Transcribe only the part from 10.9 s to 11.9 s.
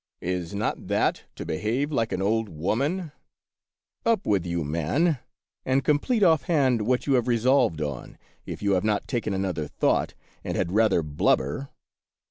blubber